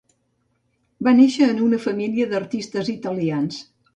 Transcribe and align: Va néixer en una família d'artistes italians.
Va 1.07 1.13
néixer 1.19 1.49
en 1.51 1.61
una 1.67 1.79
família 1.85 2.29
d'artistes 2.31 2.89
italians. 2.97 3.63